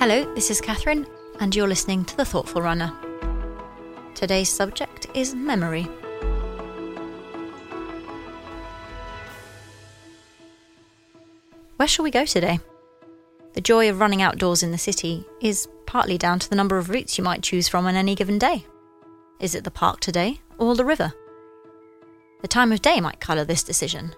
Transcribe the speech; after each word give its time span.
Hello, 0.00 0.32
this 0.36 0.48
is 0.48 0.60
Catherine, 0.60 1.08
and 1.40 1.56
you're 1.56 1.66
listening 1.66 2.04
to 2.04 2.16
The 2.16 2.24
Thoughtful 2.24 2.62
Runner. 2.62 2.92
Today's 4.14 4.48
subject 4.48 5.08
is 5.12 5.34
memory. 5.34 5.88
Where 11.74 11.88
shall 11.88 12.04
we 12.04 12.12
go 12.12 12.24
today? 12.24 12.60
The 13.54 13.60
joy 13.60 13.90
of 13.90 13.98
running 13.98 14.22
outdoors 14.22 14.62
in 14.62 14.70
the 14.70 14.78
city 14.78 15.26
is 15.40 15.66
partly 15.84 16.16
down 16.16 16.38
to 16.38 16.48
the 16.48 16.54
number 16.54 16.78
of 16.78 16.90
routes 16.90 17.18
you 17.18 17.24
might 17.24 17.42
choose 17.42 17.66
from 17.66 17.84
on 17.84 17.96
any 17.96 18.14
given 18.14 18.38
day. 18.38 18.64
Is 19.40 19.56
it 19.56 19.64
the 19.64 19.72
park 19.72 19.98
today 19.98 20.40
or 20.58 20.76
the 20.76 20.84
river? 20.84 21.12
The 22.40 22.46
time 22.46 22.70
of 22.70 22.82
day 22.82 23.00
might 23.00 23.18
colour 23.18 23.44
this 23.44 23.64
decision. 23.64 24.14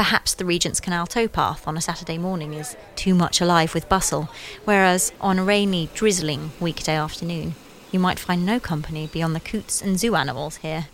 Perhaps 0.00 0.32
the 0.32 0.46
Regent's 0.46 0.80
Canal 0.80 1.06
towpath 1.06 1.68
on 1.68 1.76
a 1.76 1.80
Saturday 1.82 2.16
morning 2.16 2.54
is 2.54 2.74
too 2.96 3.14
much 3.14 3.38
alive 3.38 3.74
with 3.74 3.90
bustle, 3.90 4.30
whereas 4.64 5.12
on 5.20 5.38
a 5.38 5.44
rainy, 5.44 5.90
drizzling 5.92 6.52
weekday 6.58 6.96
afternoon, 6.96 7.54
you 7.92 8.00
might 8.00 8.18
find 8.18 8.46
no 8.46 8.58
company 8.58 9.10
beyond 9.12 9.36
the 9.36 9.40
coots 9.40 9.82
and 9.82 10.00
zoo 10.00 10.14
animals 10.14 10.56
here. 10.56 10.86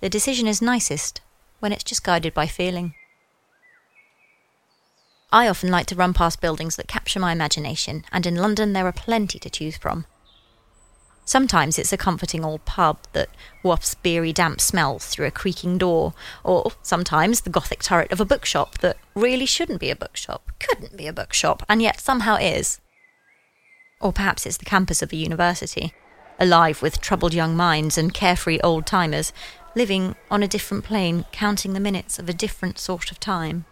The 0.00 0.08
decision 0.08 0.48
is 0.48 0.60
nicest 0.60 1.20
when 1.60 1.70
it's 1.72 1.84
just 1.84 2.02
guided 2.02 2.34
by 2.34 2.48
feeling. 2.48 2.94
I 5.30 5.46
often 5.46 5.70
like 5.70 5.86
to 5.86 5.94
run 5.94 6.12
past 6.12 6.40
buildings 6.40 6.74
that 6.74 6.88
capture 6.88 7.20
my 7.20 7.30
imagination, 7.30 8.04
and 8.10 8.26
in 8.26 8.34
London 8.34 8.72
there 8.72 8.88
are 8.88 8.92
plenty 8.92 9.38
to 9.38 9.48
choose 9.48 9.76
from. 9.76 10.06
Sometimes 11.26 11.76
it's 11.76 11.92
a 11.92 11.96
comforting 11.96 12.44
old 12.44 12.64
pub 12.64 12.98
that 13.12 13.28
wafts 13.64 13.96
beery 13.96 14.32
damp 14.32 14.60
smells 14.60 15.06
through 15.06 15.26
a 15.26 15.32
creaking 15.32 15.76
door, 15.76 16.14
or 16.44 16.70
sometimes 16.82 17.40
the 17.40 17.50
gothic 17.50 17.82
turret 17.82 18.12
of 18.12 18.20
a 18.20 18.24
bookshop 18.24 18.78
that 18.78 18.96
really 19.16 19.44
shouldn't 19.44 19.80
be 19.80 19.90
a 19.90 19.96
bookshop, 19.96 20.52
couldn't 20.60 20.96
be 20.96 21.08
a 21.08 21.12
bookshop, 21.12 21.64
and 21.68 21.82
yet 21.82 22.00
somehow 22.00 22.36
is. 22.36 22.80
Or 24.00 24.12
perhaps 24.12 24.46
it's 24.46 24.56
the 24.56 24.64
campus 24.64 25.02
of 25.02 25.12
a 25.12 25.16
university, 25.16 25.92
alive 26.38 26.80
with 26.80 27.00
troubled 27.00 27.34
young 27.34 27.56
minds 27.56 27.98
and 27.98 28.14
carefree 28.14 28.60
old 28.62 28.86
timers, 28.86 29.32
living 29.74 30.14
on 30.30 30.44
a 30.44 30.48
different 30.48 30.84
plane, 30.84 31.24
counting 31.32 31.72
the 31.72 31.80
minutes 31.80 32.20
of 32.20 32.28
a 32.28 32.34
different 32.34 32.78
sort 32.78 33.10
of 33.10 33.18
time. 33.18 33.64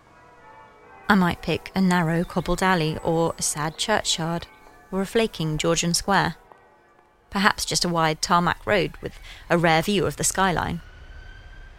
I 1.09 1.15
might 1.15 1.41
pick 1.41 1.71
a 1.73 1.81
narrow 1.81 2.25
cobbled 2.25 2.65
alley, 2.65 2.99
or 3.05 3.33
a 3.39 3.43
sad 3.43 3.79
churchyard, 3.79 4.49
or 4.91 5.03
a 5.03 5.07
flaking 5.07 5.57
Georgian 5.57 5.95
square. 5.95 6.35
Perhaps 7.35 7.65
just 7.65 7.85
a 7.85 7.89
wide 7.89 8.23
tarmac 8.23 8.65
road 8.65 8.97
with 9.03 9.19
a 9.51 9.59
rare 9.59 9.83
view 9.83 10.07
of 10.07 10.19
the 10.19 10.23
skyline. 10.23 10.83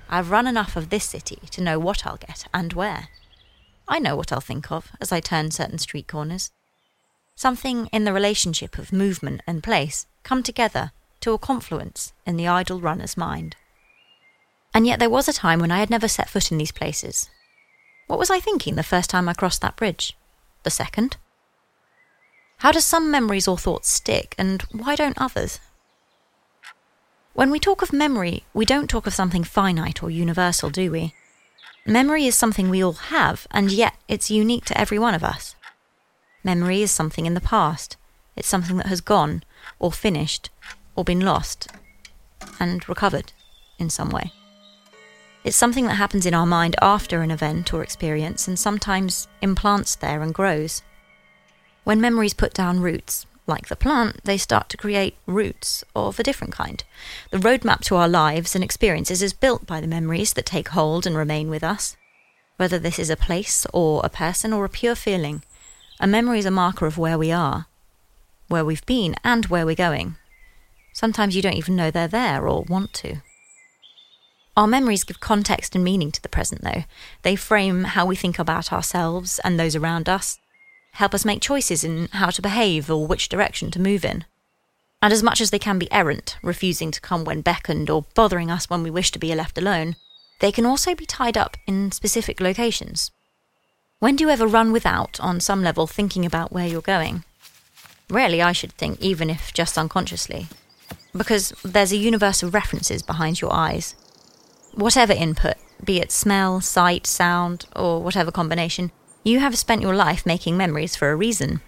I've 0.09 0.29
run 0.29 0.47
enough 0.47 0.75
of 0.75 0.89
this 0.89 1.05
city 1.05 1.39
to 1.51 1.63
know 1.63 1.79
what 1.79 2.05
I'll 2.05 2.17
get 2.17 2.45
and 2.53 2.73
where. 2.73 3.07
I 3.87 3.99
know 3.99 4.17
what 4.17 4.33
I'll 4.33 4.41
think 4.41 4.69
of 4.69 4.91
as 4.99 5.13
I 5.13 5.21
turn 5.21 5.51
certain 5.51 5.77
street 5.77 6.09
corners. 6.09 6.51
Something 7.37 7.87
in 7.93 8.03
the 8.03 8.11
relationship 8.11 8.77
of 8.77 8.91
movement 8.91 9.43
and 9.47 9.63
place 9.63 10.07
come 10.23 10.43
together 10.43 10.91
to 11.21 11.31
a 11.31 11.37
confluence 11.37 12.11
in 12.25 12.35
the 12.35 12.49
idle 12.49 12.81
runner's 12.81 13.15
mind. 13.15 13.55
And 14.73 14.85
yet 14.85 14.99
there 14.99 15.09
was 15.09 15.29
a 15.29 15.33
time 15.33 15.61
when 15.61 15.71
I 15.71 15.79
had 15.79 15.89
never 15.89 16.09
set 16.09 16.29
foot 16.29 16.51
in 16.51 16.57
these 16.57 16.73
places, 16.73 17.29
what 18.07 18.19
was 18.19 18.29
I 18.29 18.41
thinking 18.41 18.75
the 18.75 18.83
first 18.83 19.09
time 19.09 19.29
I 19.29 19.33
crossed 19.33 19.61
that 19.61 19.77
bridge? 19.77 20.17
The 20.63 20.69
second? 20.69 21.15
How 22.57 22.71
do 22.71 22.79
some 22.79 23.11
memories 23.11 23.47
or 23.47 23.57
thoughts 23.57 23.89
stick, 23.89 24.33
and 24.37 24.61
why 24.71 24.95
don't 24.95 25.21
others? 25.21 25.59
When 27.33 27.51
we 27.51 27.59
talk 27.59 27.81
of 27.81 27.91
memory, 27.91 28.43
we 28.53 28.65
don't 28.65 28.89
talk 28.89 29.05
of 29.05 29.13
something 29.13 29.43
finite 29.43 30.01
or 30.01 30.09
universal, 30.09 30.69
do 30.69 30.89
we? 30.89 31.13
Memory 31.85 32.25
is 32.25 32.35
something 32.35 32.69
we 32.69 32.83
all 32.83 32.93
have, 32.93 33.45
and 33.51 33.71
yet 33.71 33.93
it's 34.07 34.31
unique 34.31 34.65
to 34.65 34.79
every 34.79 34.97
one 34.97 35.13
of 35.13 35.23
us. 35.23 35.55
Memory 36.43 36.81
is 36.81 36.91
something 36.91 37.25
in 37.25 37.33
the 37.33 37.41
past. 37.41 37.97
It's 38.35 38.47
something 38.47 38.77
that 38.77 38.87
has 38.87 39.01
gone, 39.01 39.43
or 39.77 39.91
finished, 39.91 40.49
or 40.95 41.03
been 41.03 41.19
lost, 41.19 41.67
and 42.59 42.87
recovered 42.87 43.33
in 43.77 43.89
some 43.89 44.09
way. 44.09 44.31
It's 45.43 45.57
something 45.57 45.85
that 45.85 45.95
happens 45.95 46.25
in 46.25 46.33
our 46.33 46.45
mind 46.45 46.75
after 46.81 47.21
an 47.21 47.29
event 47.29 47.73
or 47.73 47.83
experience 47.83 48.47
and 48.47 48.57
sometimes 48.57 49.27
implants 49.41 49.95
there 49.95 50.21
and 50.21 50.33
grows. 50.33 50.81
When 51.85 52.01
memories 52.01 52.33
put 52.33 52.51
down 52.51 52.79
roots, 52.79 53.27
like 53.45 53.67
the 53.67 53.75
plant, 53.75 54.23
they 54.23 54.37
start 54.37 54.69
to 54.69 54.77
create 54.77 55.17
roots 55.27 55.83
of 55.95 56.19
a 56.19 56.23
different 56.23 56.51
kind. 56.51 56.83
The 57.29 57.37
roadmap 57.37 57.81
to 57.81 57.95
our 57.95 58.07
lives 58.07 58.55
and 58.55 58.63
experiences 58.63 59.21
is 59.21 59.33
built 59.33 59.67
by 59.67 59.81
the 59.81 59.87
memories 59.87 60.33
that 60.33 60.47
take 60.47 60.69
hold 60.69 61.05
and 61.05 61.15
remain 61.15 61.47
with 61.47 61.63
us. 61.63 61.95
Whether 62.57 62.79
this 62.79 62.97
is 62.97 63.11
a 63.11 63.15
place 63.15 63.67
or 63.71 64.01
a 64.03 64.09
person 64.09 64.51
or 64.51 64.65
a 64.65 64.69
pure 64.69 64.95
feeling, 64.95 65.43
a 65.99 66.07
memory 66.07 66.39
is 66.39 66.47
a 66.47 66.51
marker 66.51 66.87
of 66.87 66.97
where 66.97 67.19
we 67.19 67.31
are, 67.31 67.67
where 68.47 68.65
we've 68.65 68.85
been, 68.87 69.15
and 69.23 69.45
where 69.45 69.65
we're 69.65 69.75
going. 69.75 70.15
Sometimes 70.91 71.35
you 71.35 71.43
don't 71.43 71.53
even 71.53 71.75
know 71.75 71.91
they're 71.91 72.07
there 72.07 72.47
or 72.47 72.63
want 72.63 72.93
to. 72.93 73.17
Our 74.57 74.65
memories 74.65 75.03
give 75.03 75.19
context 75.19 75.75
and 75.75 75.83
meaning 75.83 76.11
to 76.13 76.21
the 76.21 76.29
present, 76.29 76.61
though. 76.63 76.85
They 77.21 77.35
frame 77.35 77.83
how 77.83 78.07
we 78.07 78.15
think 78.15 78.39
about 78.39 78.73
ourselves 78.73 79.39
and 79.43 79.59
those 79.59 79.75
around 79.75 80.09
us, 80.09 80.39
help 80.95 81.13
us 81.13 81.25
make 81.25 81.41
choices 81.41 81.83
in 81.83 82.09
how 82.13 82.29
to 82.29 82.41
behave 82.41 82.89
or 82.89 83.07
which 83.07 83.29
direction 83.29 83.71
to 83.71 83.81
move 83.81 84.03
in. 84.03 84.25
And 85.01 85.13
as 85.13 85.23
much 85.23 85.39
as 85.41 85.51
they 85.51 85.59
can 85.59 85.77
be 85.77 85.91
errant, 85.91 86.37
refusing 86.41 86.91
to 86.91 87.01
come 87.01 87.23
when 87.23 87.41
beckoned 87.41 87.89
or 87.89 88.05
bothering 88.15 88.49
us 88.49 88.69
when 88.69 88.83
we 88.83 88.89
wish 88.89 89.11
to 89.11 89.19
be 89.19 89.33
left 89.35 89.57
alone, 89.57 89.95
they 90.39 90.51
can 90.51 90.65
also 90.65 90.95
be 90.95 91.05
tied 91.05 91.37
up 91.37 91.57
in 91.67 91.91
specific 91.91 92.41
locations. 92.41 93.11
When 93.99 94.15
do 94.15 94.23
you 94.23 94.29
ever 94.29 94.47
run 94.47 94.71
without, 94.71 95.19
on 95.19 95.39
some 95.39 95.63
level, 95.63 95.87
thinking 95.87 96.25
about 96.25 96.51
where 96.51 96.67
you're 96.67 96.81
going? 96.81 97.23
Rarely, 98.09 98.41
I 98.41 98.51
should 98.51 98.73
think, 98.73 99.01
even 99.01 99.29
if 99.29 99.53
just 99.53 99.77
unconsciously. 99.77 100.47
Because 101.15 101.53
there's 101.63 101.93
a 101.93 101.97
universe 101.97 102.43
of 102.43 102.53
references 102.53 103.01
behind 103.01 103.41
your 103.41 103.53
eyes 103.53 103.95
whatever 104.75 105.13
input, 105.13 105.55
be 105.83 105.99
it 105.99 106.11
smell, 106.11 106.61
sight, 106.61 107.07
sound, 107.07 107.65
or 107.75 108.01
whatever 108.01 108.31
combination, 108.31 108.91
you 109.25 109.39
have 109.39 109.57
spent 109.57 109.81
your 109.81 109.95
life 109.95 110.23
making 110.23 110.55
memories 110.55 110.95
for 110.95 111.11
a 111.11 111.15
reason. 111.15 111.59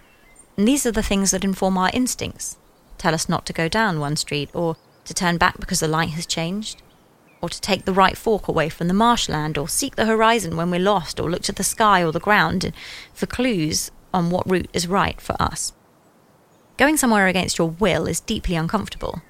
And 0.56 0.66
these 0.66 0.86
are 0.86 0.92
the 0.92 1.02
things 1.02 1.32
that 1.32 1.42
inform 1.42 1.76
our 1.76 1.90
instincts. 1.92 2.56
Tell 2.98 3.12
us 3.12 3.28
not 3.28 3.44
to 3.46 3.52
go 3.52 3.68
down 3.68 3.98
one 3.98 4.14
street, 4.14 4.48
or 4.54 4.76
to 5.04 5.12
turn 5.12 5.38
back 5.38 5.58
because 5.58 5.80
the 5.80 5.88
light 5.88 6.10
has 6.10 6.24
changed, 6.24 6.82
or 7.42 7.48
to 7.48 7.60
take 7.60 7.84
the 7.84 7.92
right 7.92 8.16
fork 8.16 8.46
away 8.46 8.68
from 8.68 8.86
the 8.86 8.94
marshland, 8.94 9.58
or 9.58 9.68
seek 9.68 9.96
the 9.96 10.06
horizon 10.06 10.56
when 10.56 10.70
we're 10.70 10.78
lost, 10.78 11.18
or 11.18 11.28
look 11.28 11.42
to 11.42 11.52
the 11.52 11.64
sky 11.64 12.02
or 12.02 12.12
the 12.12 12.20
ground 12.20 12.72
for 13.12 13.26
clues 13.26 13.90
on 14.14 14.30
what 14.30 14.48
route 14.48 14.70
is 14.72 14.86
right 14.86 15.20
for 15.20 15.34
us. 15.40 15.72
Going 16.76 16.96
somewhere 16.96 17.26
against 17.26 17.58
your 17.58 17.70
will 17.70 18.06
is 18.06 18.20
deeply 18.20 18.54
uncomfortable. 18.54 19.20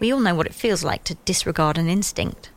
We 0.00 0.10
all 0.10 0.20
know 0.20 0.34
what 0.34 0.46
it 0.46 0.54
feels 0.54 0.82
like 0.82 1.04
to 1.04 1.16
disregard 1.26 1.76
an 1.76 1.90
instinct. 1.90 2.50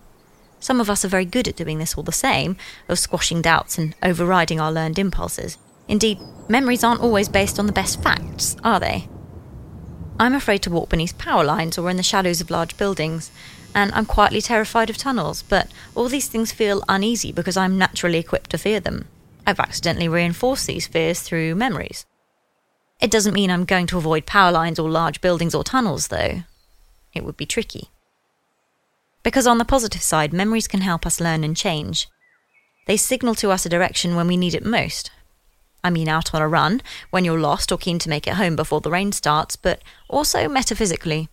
Some 0.59 0.81
of 0.81 0.89
us 0.89 1.05
are 1.05 1.09
very 1.09 1.25
good 1.25 1.47
at 1.47 1.55
doing 1.55 1.77
this 1.79 1.95
all 1.95 2.03
the 2.03 2.11
same, 2.11 2.57
of 2.87 2.99
squashing 2.99 3.41
doubts 3.41 3.77
and 3.77 3.95
overriding 4.01 4.59
our 4.59 4.71
learned 4.71 4.99
impulses. 4.99 5.57
Indeed, 5.87 6.19
memories 6.49 6.83
aren't 6.83 7.01
always 7.01 7.29
based 7.29 7.59
on 7.59 7.67
the 7.67 7.73
best 7.73 8.01
facts, 8.01 8.57
are 8.63 8.79
they? 8.79 9.07
I'm 10.19 10.33
afraid 10.33 10.63
to 10.63 10.71
walk 10.71 10.89
beneath 10.89 11.17
power 11.17 11.43
lines 11.43 11.77
or 11.77 11.89
in 11.89 11.97
the 11.97 12.03
shadows 12.03 12.41
of 12.41 12.49
large 12.49 12.75
buildings, 12.75 13.31
and 13.75 13.91
I'm 13.93 14.05
quietly 14.05 14.41
terrified 14.41 14.89
of 14.89 14.97
tunnels, 14.97 15.43
but 15.43 15.67
all 15.93 16.09
these 16.09 16.27
things 16.27 16.51
feel 16.51 16.83
uneasy 16.89 17.31
because 17.31 17.55
I'm 17.55 17.77
naturally 17.77 18.17
equipped 18.17 18.49
to 18.49 18.57
fear 18.57 18.79
them. 18.79 19.07
I've 19.45 19.59
accidentally 19.59 20.09
reinforced 20.09 20.65
these 20.65 20.87
fears 20.87 21.21
through 21.21 21.55
memories. 21.55 22.05
It 22.99 23.11
doesn't 23.11 23.35
mean 23.35 23.51
I'm 23.51 23.65
going 23.65 23.85
to 23.87 23.97
avoid 23.97 24.25
power 24.25 24.51
lines 24.51 24.79
or 24.79 24.89
large 24.89 25.21
buildings 25.21 25.53
or 25.53 25.63
tunnels, 25.63 26.07
though. 26.07 26.41
It 27.13 27.23
would 27.23 27.37
be 27.37 27.45
tricky. 27.45 27.89
Because 29.27 29.45
on 29.45 29.57
the 29.57 29.65
positive 29.65 30.01
side, 30.01 30.31
memories 30.31 30.69
can 30.69 30.79
help 30.79 31.05
us 31.05 31.19
learn 31.19 31.43
and 31.43 31.53
change. 31.53 32.07
They 32.85 32.95
signal 32.95 33.35
to 33.35 33.51
us 33.51 33.65
a 33.65 33.69
direction 33.69 34.15
when 34.15 34.25
we 34.25 34.37
need 34.37 34.55
it 34.55 34.63
most. 34.63 35.11
I 35.83 35.89
mean, 35.89 36.07
out 36.07 36.33
on 36.33 36.41
a 36.41 36.47
run, 36.47 36.81
when 37.09 37.25
you're 37.25 37.37
lost 37.37 37.69
or 37.69 37.77
keen 37.77 37.99
to 37.99 38.09
make 38.09 38.25
it 38.25 38.35
home 38.35 38.55
before 38.55 38.79
the 38.79 38.89
rain 38.89 39.11
starts, 39.11 39.57
but 39.57 39.81
also 40.07 40.47
metaphysically. 40.47 41.27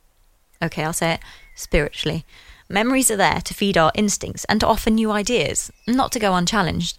Okay, 0.61 0.83
I'll 0.83 0.93
say 0.93 1.13
it 1.13 1.21
spiritually. 1.55 2.25
Memories 2.69 3.13
are 3.13 3.17
there 3.17 3.41
to 3.41 3.55
feed 3.55 3.79
our 3.79 3.93
instincts 3.95 4.45
and 4.47 4.59
to 4.59 4.67
offer 4.67 4.91
new 4.91 5.13
ideas, 5.13 5.71
not 5.87 6.11
to 6.11 6.19
go 6.19 6.35
unchallenged. 6.35 6.99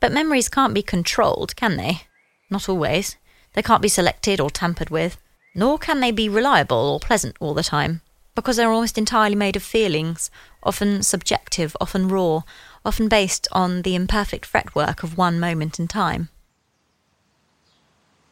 But 0.00 0.12
memories 0.12 0.50
can't 0.50 0.74
be 0.74 0.82
controlled, 0.82 1.56
can 1.56 1.78
they? 1.78 2.02
Not 2.50 2.68
always. 2.68 3.16
They 3.54 3.62
can't 3.62 3.80
be 3.80 3.88
selected 3.88 4.38
or 4.38 4.50
tampered 4.50 4.90
with, 4.90 5.16
nor 5.54 5.78
can 5.78 6.00
they 6.00 6.10
be 6.10 6.28
reliable 6.28 6.76
or 6.76 7.00
pleasant 7.00 7.36
all 7.40 7.54
the 7.54 7.62
time 7.62 8.02
because 8.36 8.56
they're 8.56 8.70
almost 8.70 8.98
entirely 8.98 9.34
made 9.34 9.56
of 9.56 9.62
feelings, 9.62 10.30
often 10.62 11.02
subjective, 11.02 11.76
often 11.80 12.06
raw, 12.06 12.42
often 12.84 13.08
based 13.08 13.48
on 13.50 13.82
the 13.82 13.96
imperfect 13.96 14.46
fretwork 14.46 15.02
of 15.02 15.18
one 15.18 15.40
moment 15.40 15.80
in 15.80 15.88
time. 15.88 16.28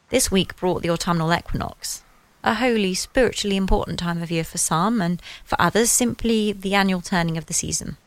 This 0.09 0.31
week 0.31 0.55
brought 0.55 0.83
the 0.83 0.91
autumnal 0.91 1.33
equinox, 1.33 2.03
a 2.43 2.53
wholly 2.53 2.93
spiritually 2.93 3.57
important 3.57 3.97
time 3.97 4.21
of 4.21 4.29
year 4.29 4.43
for 4.43 4.59
some, 4.59 5.01
and 5.01 5.19
for 5.43 5.59
others 5.59 5.89
simply 5.89 6.53
the 6.53 6.75
annual 6.75 7.01
turning 7.01 7.35
of 7.35 7.47
the 7.47 7.53
season. 7.53 7.97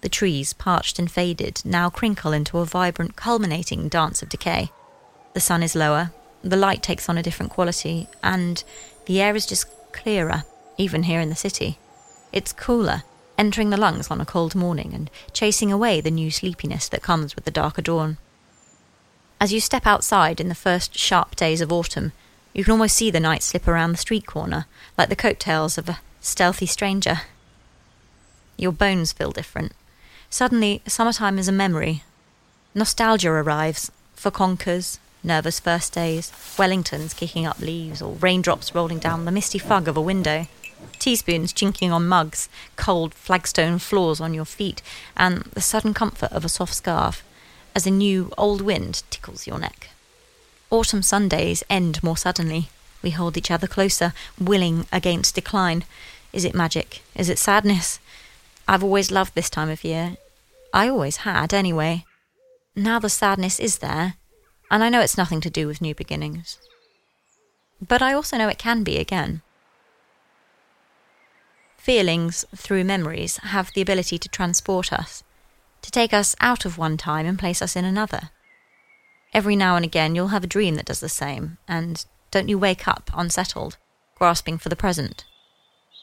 The 0.00 0.08
trees, 0.08 0.52
parched 0.52 0.98
and 0.98 1.08
faded, 1.08 1.62
now 1.64 1.90
crinkle 1.90 2.32
into 2.32 2.58
a 2.58 2.64
vibrant, 2.64 3.14
culminating 3.14 3.88
dance 3.88 4.20
of 4.20 4.28
decay. 4.28 4.72
The 5.34 5.40
sun 5.40 5.62
is 5.62 5.76
lower, 5.76 6.10
the 6.42 6.56
light 6.56 6.82
takes 6.82 7.08
on 7.08 7.16
a 7.16 7.22
different 7.22 7.52
quality, 7.52 8.08
and 8.22 8.64
the 9.06 9.20
air 9.20 9.36
is 9.36 9.46
just 9.46 9.66
clearer, 9.92 10.44
even 10.80 11.04
here 11.04 11.20
in 11.20 11.28
the 11.28 11.36
city. 11.36 11.78
It's 12.32 12.52
cooler, 12.52 13.02
entering 13.36 13.70
the 13.70 13.76
lungs 13.76 14.10
on 14.10 14.20
a 14.20 14.26
cold 14.26 14.54
morning 14.54 14.92
and 14.94 15.10
chasing 15.32 15.70
away 15.70 16.00
the 16.00 16.10
new 16.10 16.30
sleepiness 16.30 16.88
that 16.88 17.02
comes 17.02 17.34
with 17.34 17.44
the 17.44 17.50
darker 17.50 17.82
dawn. 17.82 18.16
As 19.40 19.52
you 19.52 19.60
step 19.60 19.86
outside 19.86 20.40
in 20.40 20.48
the 20.48 20.54
first 20.54 20.98
sharp 20.98 21.36
days 21.36 21.60
of 21.60 21.72
autumn, 21.72 22.12
you 22.52 22.64
can 22.64 22.72
almost 22.72 22.96
see 22.96 23.10
the 23.10 23.20
night 23.20 23.42
slip 23.42 23.68
around 23.68 23.92
the 23.92 23.98
street 23.98 24.26
corner, 24.26 24.66
like 24.98 25.08
the 25.08 25.16
coattails 25.16 25.78
of 25.78 25.88
a 25.88 26.00
stealthy 26.20 26.66
stranger. 26.66 27.22
Your 28.56 28.72
bones 28.72 29.12
feel 29.12 29.30
different. 29.30 29.72
Suddenly, 30.28 30.82
summertime 30.86 31.38
is 31.38 31.48
a 31.48 31.52
memory. 31.52 32.02
Nostalgia 32.74 33.30
arrives 33.30 33.90
for 34.14 34.30
conkers, 34.30 34.98
nervous 35.22 35.60
first 35.60 35.92
days, 35.92 36.30
Wellingtons 36.56 37.16
kicking 37.16 37.46
up 37.46 37.58
leaves, 37.58 38.02
or 38.02 38.14
raindrops 38.14 38.74
rolling 38.74 38.98
down 38.98 39.24
the 39.24 39.32
misty 39.32 39.58
fog 39.58 39.88
of 39.88 39.96
a 39.96 40.00
window, 40.00 40.46
teaspoons 40.98 41.52
chinking 41.52 41.92
on 41.92 42.06
mugs, 42.06 42.48
cold 42.76 43.14
flagstone 43.14 43.78
floors 43.78 44.20
on 44.20 44.34
your 44.34 44.44
feet, 44.44 44.82
and 45.16 45.42
the 45.54 45.60
sudden 45.60 45.94
comfort 45.94 46.32
of 46.32 46.44
a 46.44 46.48
soft 46.48 46.74
scarf 46.74 47.24
as 47.74 47.86
a 47.86 47.90
new 47.90 48.32
old 48.36 48.60
wind 48.60 49.02
tickles 49.10 49.46
your 49.46 49.58
neck. 49.58 49.90
Autumn 50.70 51.02
Sundays 51.02 51.64
end 51.68 52.02
more 52.02 52.16
suddenly. 52.16 52.68
We 53.02 53.10
hold 53.10 53.36
each 53.36 53.50
other 53.50 53.66
closer, 53.66 54.12
willing 54.38 54.86
against 54.92 55.34
decline. 55.34 55.84
Is 56.32 56.44
it 56.44 56.54
magic? 56.54 57.02
Is 57.16 57.28
it 57.28 57.38
sadness? 57.38 57.98
I've 58.68 58.84
always 58.84 59.10
loved 59.10 59.34
this 59.34 59.50
time 59.50 59.70
of 59.70 59.82
year. 59.82 60.16
I 60.72 60.88
always 60.88 61.18
had, 61.18 61.52
anyway. 61.52 62.04
Now 62.76 62.98
the 62.98 63.08
sadness 63.08 63.58
is 63.58 63.78
there, 63.78 64.14
and 64.70 64.84
I 64.84 64.88
know 64.88 65.00
it's 65.00 65.16
nothing 65.16 65.40
to 65.40 65.50
do 65.50 65.66
with 65.66 65.80
new 65.80 65.94
beginnings. 65.94 66.58
But 67.80 68.02
I 68.02 68.12
also 68.12 68.36
know 68.36 68.48
it 68.48 68.58
can 68.58 68.84
be 68.84 68.98
again. 68.98 69.42
Feelings, 71.80 72.44
through 72.54 72.84
memories, 72.84 73.38
have 73.38 73.72
the 73.72 73.80
ability 73.80 74.18
to 74.18 74.28
transport 74.28 74.92
us, 74.92 75.24
to 75.80 75.90
take 75.90 76.12
us 76.12 76.36
out 76.38 76.66
of 76.66 76.76
one 76.76 76.98
time 76.98 77.24
and 77.24 77.38
place 77.38 77.62
us 77.62 77.74
in 77.74 77.86
another. 77.86 78.28
Every 79.32 79.56
now 79.56 79.76
and 79.76 79.84
again 79.84 80.14
you'll 80.14 80.28
have 80.28 80.44
a 80.44 80.46
dream 80.46 80.74
that 80.74 80.84
does 80.84 81.00
the 81.00 81.08
same, 81.08 81.56
and 81.66 82.04
don't 82.30 82.50
you 82.50 82.58
wake 82.58 82.86
up 82.86 83.10
unsettled, 83.14 83.78
grasping 84.18 84.58
for 84.58 84.68
the 84.68 84.76
present? 84.76 85.24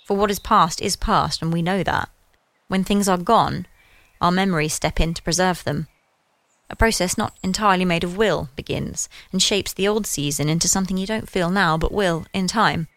For 0.08 0.18
what 0.18 0.32
is 0.32 0.40
past 0.40 0.82
is 0.82 0.96
past, 0.96 1.44
and 1.44 1.54
we 1.54 1.62
know 1.62 1.84
that. 1.84 2.10
When 2.68 2.84
things 2.84 3.08
are 3.08 3.16
gone, 3.16 3.68
our 4.20 4.32
memories 4.32 4.74
step 4.74 5.00
in 5.00 5.14
to 5.14 5.22
preserve 5.22 5.64
them. 5.64 5.88
A 6.72 6.76
process 6.76 7.20
not 7.20 7.38
entirely 7.44 7.86
made 7.86 8.04
of 8.04 8.18
will 8.18 8.50
begins 8.56 9.10
and 9.32 9.44
shapes 9.44 9.74
the 9.74 9.88
old 9.88 10.08
season 10.08 10.50
into 10.50 10.68
something 10.68 10.98
you 10.98 11.06
don't 11.06 11.30
feel 11.30 11.52
now 11.52 11.78
but 11.78 11.92
will 11.92 12.26
in 12.34 12.48
time, 12.48 12.88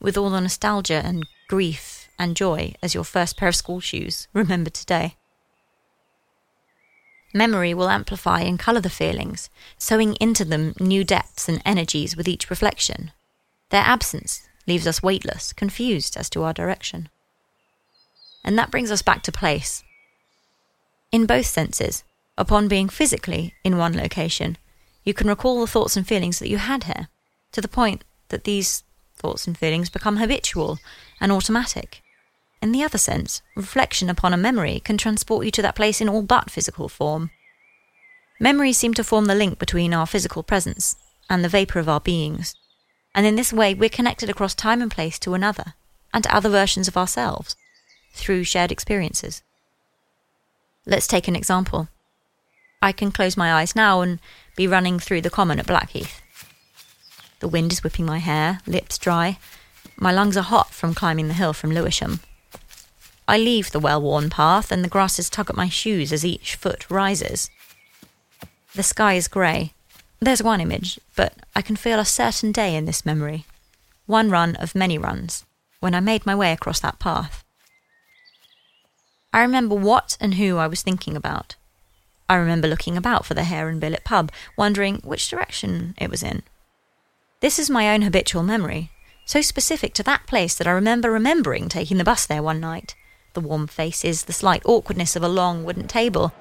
with 0.00 0.16
all 0.16 0.30
the 0.30 0.40
nostalgia 0.40 1.02
and 1.04 1.26
grief 1.46 1.99
and 2.20 2.36
joy 2.36 2.74
as 2.82 2.94
your 2.94 3.02
first 3.02 3.36
pair 3.36 3.48
of 3.48 3.56
school 3.56 3.80
shoes 3.80 4.28
remember 4.32 4.70
today. 4.70 5.16
Memory 7.32 7.72
will 7.74 7.88
amplify 7.88 8.40
and 8.40 8.58
colour 8.58 8.80
the 8.80 8.90
feelings, 8.90 9.48
sowing 9.78 10.14
into 10.16 10.44
them 10.44 10.74
new 10.78 11.02
depths 11.02 11.48
and 11.48 11.62
energies 11.64 12.16
with 12.16 12.28
each 12.28 12.50
reflection. 12.50 13.12
Their 13.70 13.82
absence 13.82 14.42
leaves 14.66 14.86
us 14.86 15.02
weightless, 15.02 15.52
confused 15.52 16.16
as 16.16 16.28
to 16.30 16.42
our 16.42 16.52
direction. 16.52 17.08
And 18.44 18.58
that 18.58 18.70
brings 18.70 18.90
us 18.90 19.02
back 19.02 19.22
to 19.22 19.32
place. 19.32 19.82
In 21.12 21.24
both 21.24 21.46
senses, 21.46 22.04
upon 22.36 22.68
being 22.68 22.88
physically 22.88 23.54
in 23.64 23.78
one 23.78 23.96
location, 23.96 24.58
you 25.04 25.14
can 25.14 25.28
recall 25.28 25.60
the 25.60 25.66
thoughts 25.66 25.96
and 25.96 26.06
feelings 26.06 26.38
that 26.40 26.50
you 26.50 26.58
had 26.58 26.84
here, 26.84 27.08
to 27.52 27.60
the 27.60 27.68
point 27.68 28.04
that 28.28 28.44
these 28.44 28.82
thoughts 29.16 29.46
and 29.46 29.56
feelings 29.56 29.88
become 29.88 30.16
habitual 30.16 30.78
and 31.20 31.30
automatic. 31.30 32.02
In 32.62 32.72
the 32.72 32.82
other 32.82 32.98
sense, 32.98 33.40
reflection 33.56 34.10
upon 34.10 34.34
a 34.34 34.36
memory 34.36 34.80
can 34.80 34.98
transport 34.98 35.46
you 35.46 35.50
to 35.52 35.62
that 35.62 35.74
place 35.74 36.00
in 36.00 36.08
all 36.08 36.22
but 36.22 36.50
physical 36.50 36.88
form. 36.88 37.30
Memories 38.38 38.76
seem 38.76 38.92
to 38.94 39.04
form 39.04 39.26
the 39.26 39.34
link 39.34 39.58
between 39.58 39.94
our 39.94 40.06
physical 40.06 40.42
presence 40.42 40.96
and 41.30 41.42
the 41.42 41.48
vapour 41.48 41.80
of 41.80 41.88
our 41.88 42.00
beings, 42.00 42.54
and 43.14 43.26
in 43.26 43.36
this 43.36 43.52
way 43.52 43.72
we're 43.72 43.88
connected 43.88 44.28
across 44.28 44.54
time 44.54 44.82
and 44.82 44.90
place 44.90 45.18
to 45.20 45.34
another, 45.34 45.74
and 46.12 46.24
to 46.24 46.34
other 46.34 46.48
versions 46.48 46.86
of 46.88 46.96
ourselves, 46.96 47.56
through 48.12 48.44
shared 48.44 48.72
experiences. 48.72 49.42
Let's 50.86 51.06
take 51.06 51.28
an 51.28 51.36
example. 51.36 51.88
I 52.82 52.92
can 52.92 53.12
close 53.12 53.36
my 53.36 53.52
eyes 53.52 53.76
now 53.76 54.00
and 54.00 54.18
be 54.56 54.66
running 54.66 54.98
through 54.98 55.20
the 55.20 55.30
common 55.30 55.58
at 55.58 55.66
Blackheath. 55.66 56.20
The 57.40 57.48
wind 57.48 57.72
is 57.72 57.82
whipping 57.82 58.06
my 58.06 58.18
hair, 58.18 58.60
lips 58.66 58.98
dry. 58.98 59.38
My 59.96 60.12
lungs 60.12 60.36
are 60.36 60.42
hot 60.42 60.70
from 60.70 60.94
climbing 60.94 61.28
the 61.28 61.34
hill 61.34 61.52
from 61.52 61.70
Lewisham. 61.70 62.20
I 63.30 63.38
leave 63.38 63.70
the 63.70 63.78
well 63.78 64.02
worn 64.02 64.28
path, 64.28 64.72
and 64.72 64.82
the 64.82 64.88
grasses 64.88 65.30
tug 65.30 65.50
at 65.50 65.56
my 65.56 65.68
shoes 65.68 66.12
as 66.12 66.24
each 66.24 66.56
foot 66.56 66.90
rises. 66.90 67.48
The 68.74 68.82
sky 68.82 69.14
is 69.14 69.28
grey. 69.28 69.72
There's 70.18 70.42
one 70.42 70.60
image, 70.60 70.98
but 71.14 71.34
I 71.54 71.62
can 71.62 71.76
feel 71.76 72.00
a 72.00 72.04
certain 72.04 72.50
day 72.50 72.74
in 72.74 72.86
this 72.86 73.06
memory. 73.06 73.46
One 74.06 74.32
run 74.32 74.56
of 74.56 74.74
many 74.74 74.98
runs, 74.98 75.44
when 75.78 75.94
I 75.94 76.00
made 76.00 76.26
my 76.26 76.34
way 76.34 76.50
across 76.50 76.80
that 76.80 76.98
path. 76.98 77.44
I 79.32 79.42
remember 79.42 79.76
what 79.76 80.16
and 80.20 80.34
who 80.34 80.56
I 80.56 80.66
was 80.66 80.82
thinking 80.82 81.16
about. 81.16 81.54
I 82.28 82.34
remember 82.34 82.66
looking 82.66 82.96
about 82.96 83.24
for 83.24 83.34
the 83.34 83.44
Hare 83.44 83.68
and 83.68 83.80
Billet 83.80 84.02
pub, 84.02 84.32
wondering 84.56 84.96
which 85.04 85.30
direction 85.30 85.94
it 85.98 86.10
was 86.10 86.24
in. 86.24 86.42
This 87.38 87.60
is 87.60 87.70
my 87.70 87.94
own 87.94 88.02
habitual 88.02 88.42
memory, 88.42 88.90
so 89.24 89.40
specific 89.40 89.94
to 89.94 90.02
that 90.02 90.26
place 90.26 90.56
that 90.56 90.66
I 90.66 90.72
remember 90.72 91.12
remembering 91.12 91.68
taking 91.68 91.98
the 91.98 92.02
bus 92.02 92.26
there 92.26 92.42
one 92.42 92.58
night 92.58 92.96
the 93.34 93.40
warm 93.40 93.66
faces, 93.66 94.24
the 94.24 94.32
slight 94.32 94.62
awkwardness 94.64 95.16
of 95.16 95.22
a 95.22 95.28
long 95.28 95.64
wooden 95.64 95.88
table, 95.88 96.32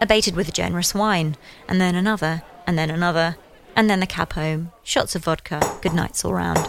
abated 0.00 0.36
with 0.36 0.48
a 0.48 0.52
generous 0.52 0.94
wine, 0.94 1.36
and 1.68 1.80
then 1.80 1.94
another, 1.94 2.42
and 2.66 2.78
then 2.78 2.90
another, 2.90 3.36
and 3.74 3.88
then 3.88 4.00
the 4.00 4.06
cab 4.06 4.32
home, 4.32 4.72
shots 4.82 5.14
of 5.14 5.24
vodka, 5.24 5.60
good 5.82 5.94
nights 5.94 6.24
all 6.24 6.34
round. 6.34 6.68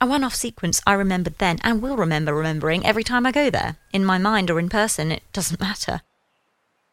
A 0.00 0.06
one 0.06 0.24
off 0.24 0.34
sequence 0.34 0.82
I 0.86 0.92
remembered 0.92 1.38
then 1.38 1.58
and 1.62 1.80
will 1.80 1.96
remember 1.96 2.34
remembering 2.34 2.84
every 2.84 3.02
time 3.02 3.24
I 3.24 3.32
go 3.32 3.48
there, 3.48 3.76
in 3.92 4.04
my 4.04 4.18
mind 4.18 4.50
or 4.50 4.58
in 4.58 4.68
person, 4.68 5.10
it 5.10 5.22
doesn't 5.32 5.60
matter. 5.60 6.02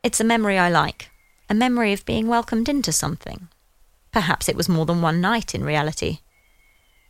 It's 0.01 0.21
a 0.21 0.25
memory 0.25 0.57
I 0.57 0.69
like, 0.69 1.09
a 1.49 1.53
memory 1.53 1.91
of 1.93 2.05
being 2.05 2.27
welcomed 2.27 2.69
into 2.69 2.91
something. 2.91 3.49
Perhaps 4.13 4.47
it 4.47 4.55
was 4.55 4.69
more 4.69 4.85
than 4.85 5.01
one 5.01 5.19
night 5.19 5.53
in 5.53 5.63
reality. 5.63 6.19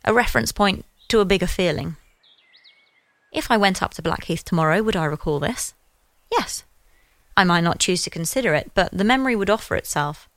A 0.04 0.12
reference 0.12 0.52
point 0.52 0.84
to 1.08 1.20
a 1.20 1.24
bigger 1.24 1.46
feeling. 1.46 1.96
If 3.34 3.50
I 3.50 3.56
went 3.56 3.82
up 3.82 3.92
to 3.94 4.02
Blackheath 4.02 4.44
tomorrow, 4.44 4.80
would 4.80 4.94
I 4.94 5.04
recall 5.04 5.40
this? 5.40 5.74
Yes. 6.30 6.62
I 7.36 7.42
might 7.42 7.64
not 7.64 7.80
choose 7.80 8.04
to 8.04 8.10
consider 8.10 8.54
it, 8.54 8.70
but 8.74 8.96
the 8.96 9.02
memory 9.02 9.34
would 9.34 9.50
offer 9.50 9.74
itself. 9.74 10.28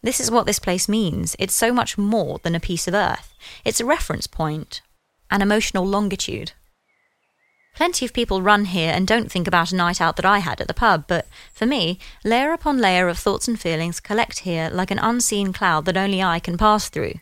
This 0.00 0.20
is 0.20 0.30
what 0.30 0.46
this 0.46 0.60
place 0.60 0.88
means. 0.88 1.34
It's 1.40 1.54
so 1.54 1.72
much 1.72 1.98
more 1.98 2.38
than 2.38 2.54
a 2.54 2.60
piece 2.60 2.86
of 2.86 2.94
earth. 2.94 3.34
It's 3.64 3.80
a 3.80 3.84
reference 3.84 4.28
point, 4.28 4.80
an 5.28 5.42
emotional 5.42 5.84
longitude. 5.84 6.52
Plenty 7.74 8.06
of 8.06 8.14
people 8.14 8.40
run 8.40 8.66
here 8.66 8.92
and 8.94 9.08
don't 9.08 9.30
think 9.30 9.48
about 9.48 9.72
a 9.72 9.76
night 9.76 10.00
out 10.00 10.14
that 10.16 10.24
I 10.24 10.38
had 10.38 10.60
at 10.60 10.68
the 10.68 10.72
pub, 10.72 11.06
but 11.08 11.26
for 11.52 11.66
me, 11.66 11.98
layer 12.24 12.52
upon 12.52 12.78
layer 12.78 13.08
of 13.08 13.18
thoughts 13.18 13.48
and 13.48 13.58
feelings 13.60 13.98
collect 13.98 14.40
here 14.40 14.70
like 14.72 14.92
an 14.92 15.00
unseen 15.00 15.52
cloud 15.52 15.84
that 15.86 15.96
only 15.96 16.22
I 16.22 16.38
can 16.38 16.56
pass 16.56 16.88
through. 16.88 17.14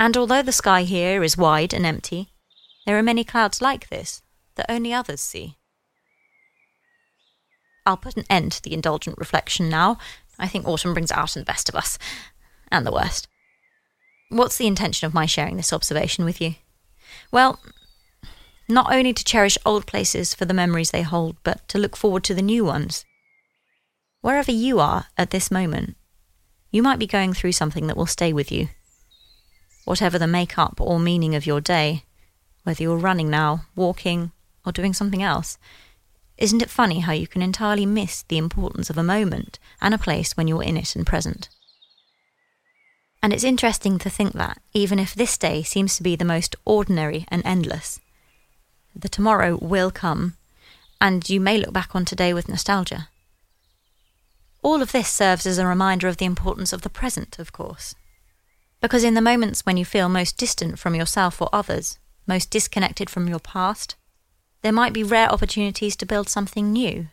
And 0.00 0.16
although 0.16 0.42
the 0.42 0.52
sky 0.52 0.82
here 0.82 1.22
is 1.22 1.38
wide 1.38 1.72
and 1.72 1.86
empty, 1.86 2.32
there 2.86 2.96
are 2.96 3.02
many 3.02 3.24
clouds 3.24 3.60
like 3.60 3.88
this 3.88 4.22
that 4.54 4.70
only 4.70 4.92
others 4.92 5.20
see. 5.20 5.56
I'll 7.84 7.96
put 7.96 8.16
an 8.16 8.24
end 8.30 8.52
to 8.52 8.62
the 8.62 8.72
indulgent 8.72 9.18
reflection 9.18 9.68
now. 9.68 9.98
I 10.38 10.48
think 10.48 10.66
autumn 10.66 10.94
brings 10.94 11.12
out 11.12 11.30
the 11.30 11.44
best 11.44 11.68
of 11.68 11.74
us, 11.74 11.98
and 12.70 12.86
the 12.86 12.92
worst. 12.92 13.28
What's 14.28 14.56
the 14.56 14.66
intention 14.66 15.06
of 15.06 15.14
my 15.14 15.26
sharing 15.26 15.56
this 15.56 15.72
observation 15.72 16.24
with 16.24 16.40
you? 16.40 16.54
Well, 17.30 17.60
not 18.68 18.92
only 18.92 19.12
to 19.12 19.24
cherish 19.24 19.56
old 19.64 19.86
places 19.86 20.34
for 20.34 20.44
the 20.44 20.54
memories 20.54 20.90
they 20.90 21.02
hold, 21.02 21.36
but 21.44 21.66
to 21.68 21.78
look 21.78 21.96
forward 21.96 22.24
to 22.24 22.34
the 22.34 22.42
new 22.42 22.64
ones. 22.64 23.04
Wherever 24.20 24.50
you 24.50 24.80
are 24.80 25.06
at 25.16 25.30
this 25.30 25.50
moment, 25.50 25.96
you 26.72 26.82
might 26.82 26.98
be 26.98 27.06
going 27.06 27.32
through 27.32 27.52
something 27.52 27.86
that 27.86 27.96
will 27.96 28.06
stay 28.06 28.32
with 28.32 28.50
you. 28.50 28.68
Whatever 29.84 30.18
the 30.18 30.26
make-up 30.26 30.80
or 30.80 30.98
meaning 30.98 31.36
of 31.36 31.46
your 31.46 31.60
day, 31.60 32.02
whether 32.66 32.82
you're 32.82 32.96
running 32.96 33.30
now, 33.30 33.62
walking, 33.76 34.32
or 34.64 34.72
doing 34.72 34.92
something 34.92 35.22
else. 35.22 35.56
Isn't 36.36 36.62
it 36.62 36.68
funny 36.68 36.98
how 36.98 37.12
you 37.12 37.28
can 37.28 37.40
entirely 37.40 37.86
miss 37.86 38.24
the 38.24 38.38
importance 38.38 38.90
of 38.90 38.98
a 38.98 39.04
moment 39.04 39.60
and 39.80 39.94
a 39.94 39.98
place 39.98 40.36
when 40.36 40.48
you're 40.48 40.64
in 40.64 40.76
it 40.76 40.96
and 40.96 41.06
present? 41.06 41.48
And 43.22 43.32
it's 43.32 43.44
interesting 43.44 43.98
to 44.00 44.10
think 44.10 44.32
that, 44.32 44.60
even 44.74 44.98
if 44.98 45.14
this 45.14 45.38
day 45.38 45.62
seems 45.62 45.96
to 45.96 46.02
be 46.02 46.16
the 46.16 46.24
most 46.24 46.56
ordinary 46.64 47.24
and 47.28 47.40
endless, 47.46 48.00
the 48.96 49.08
tomorrow 49.08 49.58
will 49.62 49.92
come, 49.92 50.36
and 51.00 51.28
you 51.30 51.40
may 51.40 51.58
look 51.58 51.72
back 51.72 51.94
on 51.94 52.04
today 52.04 52.34
with 52.34 52.48
nostalgia. 52.48 53.08
All 54.62 54.82
of 54.82 54.90
this 54.90 55.08
serves 55.08 55.46
as 55.46 55.58
a 55.58 55.66
reminder 55.66 56.08
of 56.08 56.16
the 56.16 56.24
importance 56.24 56.72
of 56.72 56.82
the 56.82 56.90
present, 56.90 57.38
of 57.38 57.52
course. 57.52 57.94
Because 58.80 59.04
in 59.04 59.14
the 59.14 59.20
moments 59.20 59.64
when 59.64 59.76
you 59.76 59.84
feel 59.84 60.08
most 60.08 60.36
distant 60.36 60.80
from 60.80 60.96
yourself 60.96 61.40
or 61.40 61.48
others, 61.52 61.98
most 62.26 62.50
disconnected 62.50 63.08
from 63.08 63.28
your 63.28 63.38
past, 63.38 63.96
there 64.62 64.72
might 64.72 64.92
be 64.92 65.04
rare 65.04 65.30
opportunities 65.30 65.96
to 65.96 66.06
build 66.06 66.28
something 66.28 66.72
new, 66.72 67.08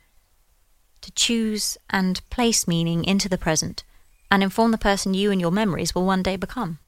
to 1.01 1.11
choose 1.11 1.77
and 1.89 2.27
place 2.29 2.67
meaning 2.67 3.03
into 3.03 3.29
the 3.29 3.37
present 3.37 3.83
and 4.31 4.41
inform 4.41 4.71
the 4.71 4.77
person 4.77 5.13
you 5.13 5.31
and 5.31 5.39
your 5.39 5.51
memories 5.51 5.93
will 5.93 6.05
one 6.05 6.23
day 6.23 6.35
become. 6.35 6.79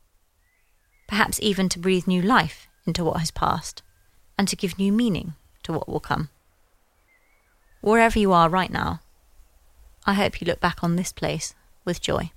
Perhaps 1.07 1.39
even 1.41 1.69
to 1.69 1.79
breathe 1.79 2.07
new 2.07 2.21
life 2.21 2.67
into 2.87 3.03
what 3.03 3.19
has 3.19 3.29
passed 3.29 3.83
and 4.37 4.47
to 4.47 4.55
give 4.55 4.79
new 4.79 4.91
meaning 4.91 5.33
to 5.63 5.71
what 5.71 5.87
will 5.87 5.99
come. 5.99 6.29
Wherever 7.81 8.17
you 8.17 8.33
are 8.33 8.49
right 8.49 8.71
now, 8.71 9.01
I 10.07 10.13
hope 10.13 10.41
you 10.41 10.47
look 10.47 10.59
back 10.59 10.83
on 10.83 10.95
this 10.95 11.11
place 11.11 11.53
with 11.83 12.01
joy. 12.01 12.31